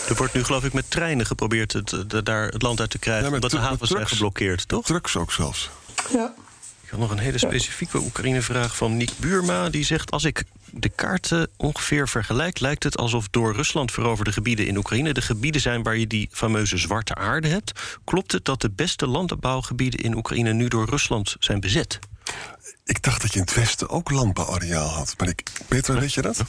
[0.08, 3.00] Er wordt nu geloof ik met treinen geprobeerd het, het, daar het land uit te
[3.00, 3.30] krijgen.
[3.30, 4.86] Ja, omdat de havens zijn geblokkeerd, toch?
[4.86, 5.70] Trucks ook zelfs.
[6.10, 6.34] Ja.
[6.88, 9.70] Ik had nog een hele specifieke Oekraïne-vraag van Nick Buurma.
[9.70, 14.68] Die zegt: Als ik de kaarten ongeveer vergelijk, lijkt het alsof door Rusland veroverde gebieden
[14.68, 18.00] in Oekraïne de gebieden zijn waar je die fameuze zwarte aarde hebt.
[18.04, 22.00] Klopt het dat de beste landbouwgebieden in Oekraïne nu door Rusland zijn bezet?
[22.86, 25.14] Ik dacht dat je in het westen ook landbouwareaal had.
[25.18, 26.44] Maar ik, Peter, weet je dat?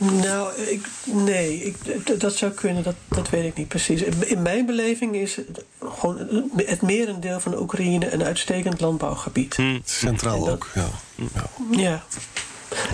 [0.00, 4.02] Nou, ik, nee, ik, dat zou kunnen, dat, dat weet ik niet precies.
[4.02, 9.56] In mijn beleving is het, gewoon het merendeel van de Oekraïne een uitstekend landbouwgebied.
[9.56, 9.80] Hmm.
[9.84, 10.88] Centraal dat, ook, ja.
[11.14, 11.50] ja.
[11.70, 12.04] ja.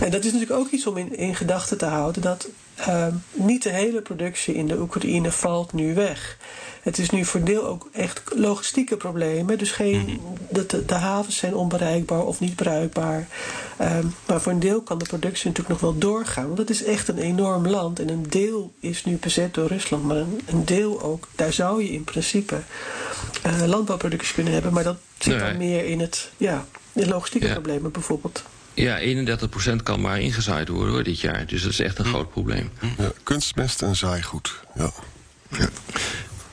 [0.00, 2.48] En dat is natuurlijk ook iets om in, in gedachten te houden: dat
[2.80, 6.38] uh, niet de hele productie in de Oekraïne valt nu weg.
[6.82, 9.58] Het is nu voor deel ook echt logistieke problemen.
[9.58, 13.28] Dus geen, de, de, de havens zijn onbereikbaar of niet bruikbaar.
[13.80, 16.46] Um, maar voor een deel kan de productie natuurlijk nog wel doorgaan.
[16.46, 18.00] Want het is echt een enorm land.
[18.00, 20.04] En een deel is nu bezet door Rusland.
[20.04, 22.56] Maar een, een deel ook, daar zou je in principe
[23.46, 24.72] uh, landbouwproductie kunnen hebben.
[24.72, 25.44] Maar dat zit nee.
[25.44, 27.52] dan meer in het, ja, in logistieke ja.
[27.52, 28.42] problemen bijvoorbeeld.
[28.76, 31.46] Ja, 31% kan maar ingezaaid worden hoor, dit jaar.
[31.46, 32.10] Dus dat is echt een hm.
[32.10, 32.70] groot probleem.
[32.98, 34.60] Ja, kunstmest en zaaigoed.
[34.74, 34.90] Ja.
[35.50, 35.68] ja.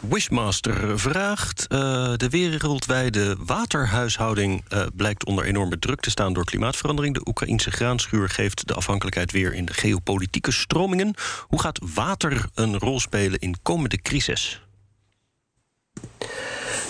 [0.10, 7.14] Wishmaster vraagt: uh, De wereldwijde waterhuishouding uh, blijkt onder enorme druk te staan door klimaatverandering.
[7.14, 11.14] De Oekraïnse graanschuur geeft de afhankelijkheid weer in de geopolitieke stromingen.
[11.48, 14.62] Hoe gaat water een rol spelen in komende crisis?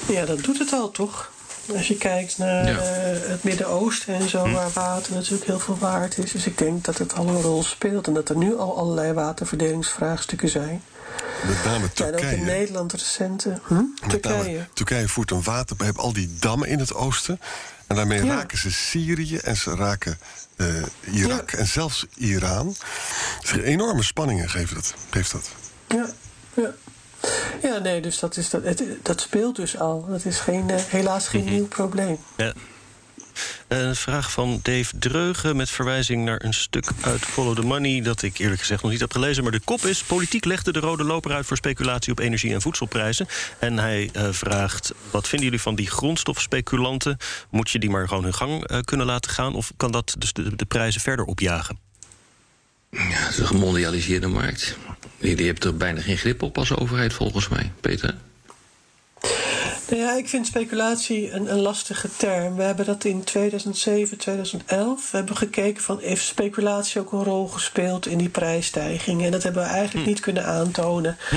[0.07, 1.31] Ja, dat doet het al toch?
[1.75, 2.73] Als je kijkt naar ja.
[2.73, 4.51] uh, het Midden-Oosten en zo, hm.
[4.51, 6.31] waar water natuurlijk heel veel waard is.
[6.31, 9.13] Dus ik denk dat het al een rol speelt en dat er nu al allerlei
[9.13, 10.83] waterverdelingsvraagstukken zijn.
[11.47, 12.25] Met name Turkije.
[12.25, 13.59] Ja, ook in Nederland recente.
[13.67, 14.07] Hm?
[14.07, 14.67] Turkije.
[14.73, 15.75] Turkije voert een water.
[15.77, 17.39] We hebben al die dammen in het oosten.
[17.87, 18.35] En daarmee ja.
[18.35, 20.19] raken ze Syrië en ze raken
[20.55, 20.67] uh,
[21.11, 21.57] Irak ja.
[21.57, 22.75] en zelfs Iran.
[23.41, 24.93] Dus enorme spanningen geeft dat.
[25.09, 25.49] Geeft dat.
[25.87, 26.09] Ja,
[26.53, 26.73] ja.
[27.61, 30.05] Ja, nee, dus dat, is dat, het, dat speelt dus al.
[30.09, 31.55] Dat is geen, uh, helaas geen mm -hmm.
[31.55, 32.17] nieuw probleem.
[32.37, 32.53] Ja.
[33.67, 38.01] Een vraag van Dave Dreugen met verwijzing naar een stuk uit Follow the Money...
[38.01, 39.43] dat ik eerlijk gezegd nog niet heb gelezen.
[39.43, 41.45] Maar de kop is, politiek legde de rode loper uit...
[41.45, 43.27] voor speculatie op energie- en voedselprijzen.
[43.59, 47.17] En hij uh, vraagt, wat vinden jullie van die grondstofspeculanten?
[47.49, 49.55] Moet je die maar gewoon hun gang uh, kunnen laten gaan?
[49.55, 51.79] Of kan dat dus de, de prijzen verder opjagen?
[52.89, 54.77] Ja, het is een gemondialiseerde markt.
[55.23, 58.15] Je hebt er bijna geen grip op als overheid, volgens mij, Peter.
[59.89, 62.55] Nou ja, ik vind speculatie een, een, lastige term.
[62.55, 67.47] We hebben dat in 2007, 2011 we hebben gekeken van heeft speculatie ook een rol
[67.47, 69.23] gespeeld in die prijsstijging.
[69.23, 70.11] En dat hebben we eigenlijk hm.
[70.11, 71.17] niet kunnen aantonen.
[71.29, 71.35] Hm.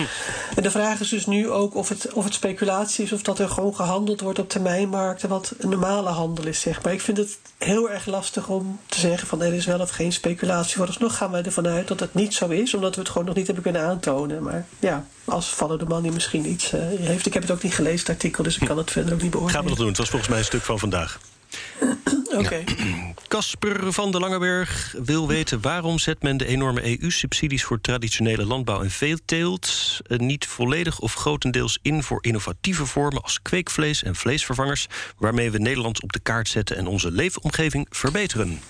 [0.57, 3.39] En de vraag is dus nu ook of het, of het speculatie is of dat
[3.39, 6.93] er gewoon gehandeld wordt op termijnmarkten wat een normale handel is, zeg maar.
[6.93, 10.13] Ik vind het heel erg lastig om te zeggen van er is wel of geen
[10.13, 10.77] speculatie.
[10.77, 13.37] Vooralsnog gaan we ervan uit dat het niet zo is, omdat we het gewoon nog
[13.37, 14.43] niet hebben kunnen aantonen.
[14.43, 17.27] Maar ja, als Follow the Money misschien iets uh, heeft.
[17.27, 19.31] Ik heb het ook niet gelezen, het artikel, dus ik kan het verder ook niet
[19.31, 19.55] beoordelen.
[19.55, 19.89] Gaan we dat doen?
[19.89, 21.19] Het was volgens mij een stuk van vandaag.
[22.39, 22.65] Oké.
[23.29, 28.83] Casper van der Langeberg wil weten waarom zet men de enorme EU-subsidies voor traditionele landbouw
[28.83, 34.87] en veeteelt eh, niet volledig of grotendeels in voor innovatieve vormen als kweekvlees en vleesvervangers,
[35.19, 38.61] waarmee we Nederland op de kaart zetten en onze leefomgeving verbeteren.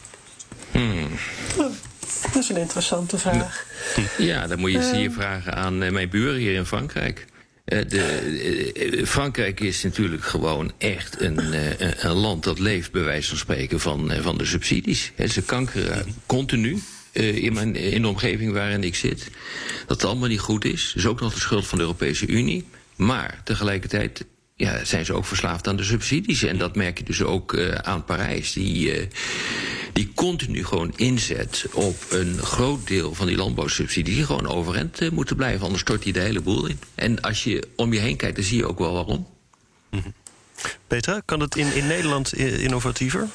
[0.70, 1.08] Hmm.
[2.32, 3.66] Dat is een interessante vraag.
[4.18, 5.02] Ja, dan moet je Eh.
[5.02, 7.26] je vragen aan eh, mijn buren hier in Frankrijk.
[7.66, 8.02] Eh, de,
[8.74, 11.38] eh, eh, Frankrijk is natuurlijk gewoon echt een,
[12.04, 15.12] een- land dat leeft, bij wijze van spreken, van, van de subsidies.
[15.30, 16.78] Ze kankeren continu.
[17.12, 19.30] in, mijn, in de omgeving waarin ik zit.
[19.86, 20.84] Dat het allemaal niet goed is.
[20.86, 22.64] Dat is ook nog de schuld van de Europese Unie.
[22.96, 24.24] Maar tegelijkertijd
[24.54, 26.42] ja, zijn ze ook verslaafd aan de subsidies.
[26.42, 28.52] En dat merk je dus ook aan Parijs.
[28.52, 29.08] Die,
[29.96, 34.14] die continu gewoon inzet op een groot deel van die landbouwsubsidies...
[34.14, 36.78] die gewoon overeind eh, moeten blijven, anders stort die de hele boel in.
[36.94, 39.26] En als je om je heen kijkt, dan zie je ook wel waarom.
[40.86, 43.28] Petra, kan het in, in Nederland i- innovatiever?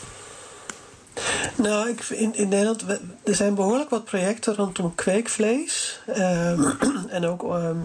[1.56, 6.00] Nou, ik, in, in Nederland, we- er zijn behoorlijk wat projecten rondom kweekvlees.
[6.08, 6.64] ehm,
[7.10, 7.76] en ook ehm,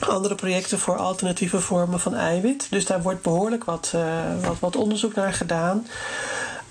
[0.00, 2.66] andere projecten voor alternatieve vormen van eiwit.
[2.70, 5.86] Dus daar wordt behoorlijk wat, eh, wat, wat onderzoek naar gedaan.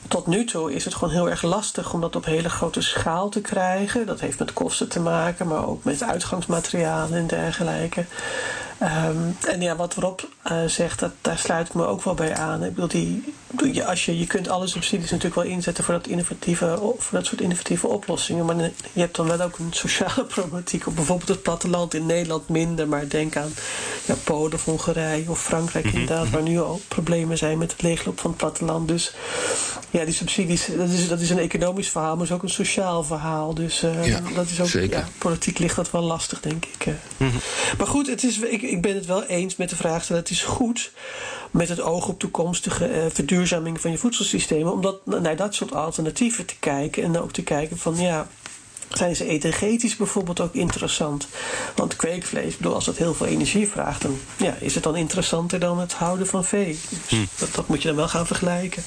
[0.08, 3.30] Tot nu toe is het gewoon heel erg lastig om dat op hele grote schaal
[3.30, 4.06] te krijgen.
[4.06, 8.06] Dat heeft met kosten te maken, maar ook met uitgangsmaterialen en dergelijke.
[8.80, 12.36] Ehm, en ja, wat Rob eh, zegt, dat, daar sluit ik me ook wel bij
[12.36, 12.64] aan.
[12.64, 13.34] Ik bedoel, die,
[13.74, 17.26] je, als je, je kunt alle subsidies natuurlijk wel inzetten voor dat, innovatieve, voor dat
[17.26, 18.46] soort innovatieve oplossingen.
[18.46, 18.56] Maar
[18.94, 20.88] je hebt dan wel ook een sociale problematiek.
[20.88, 22.88] Op bijvoorbeeld het platteland in Nederland minder.
[22.88, 23.54] Maar denk aan
[24.06, 26.30] ja, Polen of Hongarije of Frankrijk inderdaad.
[26.30, 28.88] Waar nu al problemen zijn met het leegloop van het platteland.
[28.88, 29.14] Dus
[29.90, 33.04] ja, die subsidies, dat is, dat is een economisch verhaal, maar is ook een sociaal
[33.04, 33.54] verhaal.
[33.54, 34.98] Dus eh, Ja, dat is ook, zeker.
[34.98, 36.86] ja, politiek ligt dat wel lastig, denk ik.
[36.86, 37.28] eh.
[37.78, 40.30] Maar goed, het is, ik, ik ben het wel eens met de vraag dat het
[40.30, 40.92] is goed
[41.52, 45.74] met het oog op toekomstige eh, verduurzaming van je voedselsystemen, om dat, naar dat soort
[45.74, 48.28] alternatieven te kijken en ook te kijken van ja.
[48.90, 51.28] Zijn ze energetisch bijvoorbeeld ook interessant?
[51.76, 55.60] Want kweekvlees, bedoel, als dat heel veel energie vraagt, dan ja, is het dan interessanter
[55.60, 56.80] dan het houden van vee.
[57.10, 58.84] Dus dat, dat moet je dan wel gaan vergelijken.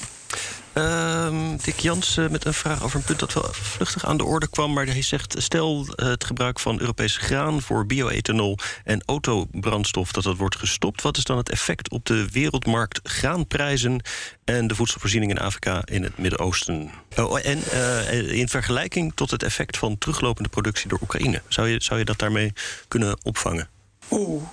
[0.77, 4.47] Ehm, Dick Jans met een vraag over een punt dat wel vluchtig aan de orde
[4.49, 4.73] kwam.
[4.73, 10.23] Maar hij zegt: stel eh, het gebruik van Europese graan voor bioethanol en autobrandstof dat
[10.23, 11.01] dat wordt gestopt.
[11.01, 14.01] Wat is dan het effect op de wereldmarkt graanprijzen
[14.43, 16.91] en de voedselvoorziening in Afrika in het Midden-Oosten?
[17.15, 21.41] Oh, en eh, in vergelijking tot het effect van teruglopende productie door Oekraïne.
[21.47, 22.53] Zou je, zou je dat daarmee
[22.87, 23.69] kunnen opvangen?
[24.11, 24.43] Oeh,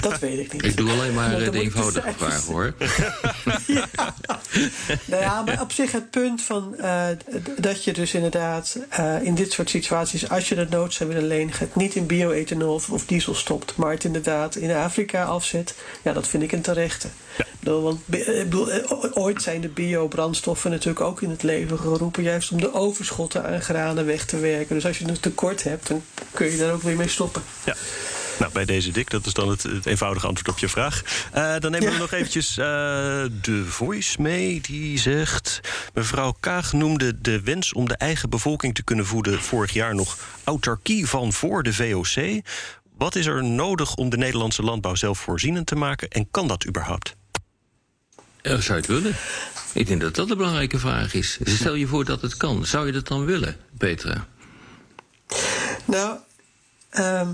[0.00, 0.64] dat weet ik niet.
[0.64, 2.74] Ik doe alleen maar Ja, eh, de de eenvoudige vraag, hoor.
[5.04, 7.06] Nou ja, maar op zich het punt van eh,
[7.56, 11.26] dat je dus inderdaad eh, in dit soort situaties, als je dat nood zou willen
[11.26, 15.74] lenen, het niet in bioethanol of, of diesel stopt, maar het inderdaad in Afrika afzet,
[16.02, 17.08] ja, dat vind ik een terechte.
[17.58, 18.68] Bedoel, want bedoel,
[19.14, 23.62] ooit zijn de biobrandstoffen natuurlijk ook in het leven geroepen, juist om de overschotten aan
[23.62, 24.74] granen weg te werken.
[24.74, 27.42] Dus als je een tekort hebt, dan kun je daar ook weer mee stoppen.
[27.64, 27.74] Ja.
[28.38, 31.02] Nou, bij deze dik, dat is dan het, het eenvoudige antwoord op je vraag.
[31.32, 31.98] Eh, dan nemen we Ja.
[32.00, 32.64] nog eventjes eh,
[33.40, 34.60] de voice mee.
[34.60, 35.60] Die zegt...
[35.94, 39.40] Mevrouw Kaag noemde de wens om de eigen bevolking te kunnen voeden...
[39.42, 42.42] vorig jaar nog autarkie van voor de VOC.
[42.98, 46.08] Wat is er nodig om de Nederlandse landbouw zelfvoorzienend te maken?
[46.08, 47.14] En kan dat überhaupt?
[48.42, 49.16] Eh, zou je het willen?
[49.72, 51.38] Ik denk dat dat een belangrijke vraag is.
[51.44, 52.66] Stel je voor dat het kan.
[52.66, 54.26] Zou je dat dan willen, Petra?
[55.84, 56.18] Nou,
[56.90, 57.28] ehm,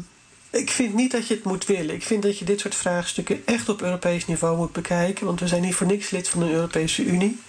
[0.50, 1.94] ik vind niet dat je het moet willen.
[1.94, 5.26] Ik vind dat je dit soort vraagstukken echt op Europees niveau moet bekijken.
[5.26, 7.40] Want we zijn niet voor niks lid van de Europese Unie.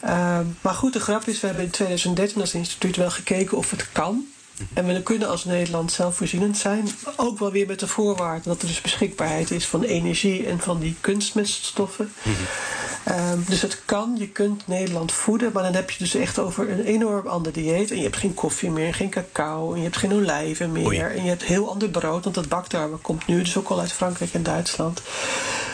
[0.00, 3.70] Ehm, maar goed, de grap is, we hebben in 2013 als instituut wel gekeken of
[3.70, 4.26] het kan.
[4.74, 6.88] En we kunnen als Nederland zelfvoorzienend zijn.
[7.16, 10.78] Ook wel weer met de voorwaarde dat er dus beschikbaarheid is van energie en van
[10.80, 12.12] die kunstmeststoffen.
[13.04, 16.70] Ehm, dus het kan, je kunt Nederland voeden, maar dan heb je dus echt over
[16.70, 17.90] een enorm ander dieet.
[17.90, 20.86] En je hebt geen koffie meer, geen cacao, en je hebt geen olijven meer.
[20.86, 20.98] Oei.
[20.98, 23.92] En je hebt heel ander brood, want dat baktarme komt nu dus ook al uit
[23.92, 25.02] Frankrijk en Duitsland.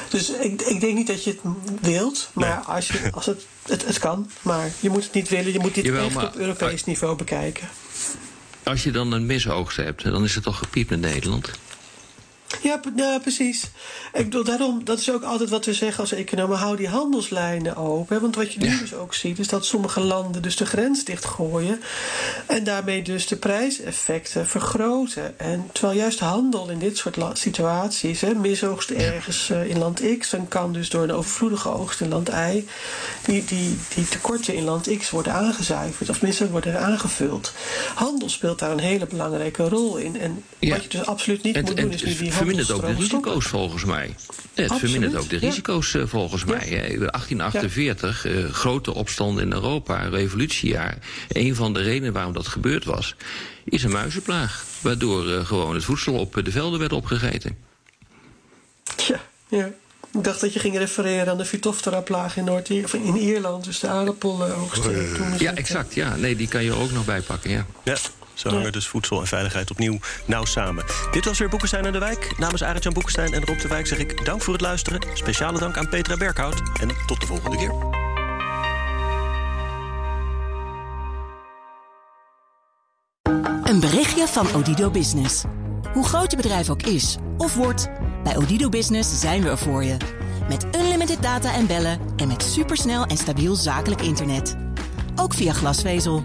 [0.08, 1.40] Dus ik, ik denk niet dat je het
[1.80, 4.30] wilt, maar als, je, als het, het, het kan.
[4.42, 7.16] Maar je moet het niet willen, je moet dit Jawel, echt maar- op Europees niveau
[7.16, 7.68] bekijken.
[8.62, 11.50] Als je dan een misoogst hebt, dan is het toch gepiept in Nederland?
[12.62, 13.62] Ja, ja, precies.
[14.12, 16.58] Ik bedoel, daarom, dat is ook altijd wat we zeggen als economen.
[16.58, 18.14] Hou die handelslijnen open.
[18.16, 18.20] hè.
[18.22, 18.78] Want wat je nu Ja.
[18.78, 21.80] dus ook ziet, is dat sommige landen dus de grens dichtgooien.
[22.46, 25.38] En daarmee dus de prijseffecten vergroten.
[25.38, 30.30] En terwijl juist handel in dit soort situaties, hè, misoogst ergens eh, in land X,
[30.30, 32.64] dan kan dus door een overvloedige oogst in land Y,
[33.24, 36.08] die, die, die tekorten in land X worden aangezuiverd.
[36.10, 37.52] Of tenminste worden aangevuld.
[37.94, 40.20] Handel speelt daar een hele belangrijke rol in.
[40.20, 40.70] En Ja.
[40.74, 42.94] wat je dus absoluut niet Het- moet doen, is nu die veel vermindert ook de
[42.94, 44.14] risico's volgens mij.
[44.54, 46.68] Het vermindert ook de risico's volgens mij.
[46.68, 50.98] 1848, grote opstand in Europa, revolutiejaar.
[51.28, 53.14] Een van de redenen waarom dat gebeurd was,
[53.64, 54.64] is een muizenplaag.
[54.80, 57.56] Waardoor gewoon het voedsel op de velden werd opgegeten.
[58.96, 59.70] Ja, ja.
[60.12, 63.80] Ik dacht dat je ging refereren aan de Phytophthora-plaag in, Noord of in Ierland, dus
[63.80, 64.86] de aardappeloogst.
[64.86, 65.94] Oh, ja, exact.
[65.94, 66.16] Ja.
[66.16, 67.66] Nee, die kan je ook nog bijpakken, ja.
[67.84, 67.96] Ja.
[68.34, 70.84] Zo hangen dus voedsel en veiligheid opnieuw nauw samen.
[71.10, 72.34] Dit was weer Boekenstein en de Wijk.
[72.38, 75.00] Namens Arend-Jan Boekenstein en Rob de Wijk zeg ik dank voor het luisteren.
[75.14, 76.62] Speciale dank aan Petra Berkhout.
[76.80, 78.02] En tot de volgende keer.
[83.64, 85.44] Een berichtje van Odido Business.
[85.92, 87.88] Hoe groot je bedrijf ook is of wordt...
[88.24, 89.96] Bij Odido Business zijn we er voor je.
[90.48, 94.56] Met unlimited data en bellen en met supersnel en stabiel zakelijk internet.
[95.16, 96.24] Ook via glasvezel.